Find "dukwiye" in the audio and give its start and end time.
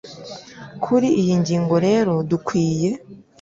2.29-2.89